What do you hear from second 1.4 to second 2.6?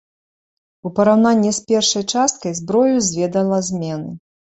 з першай часткай,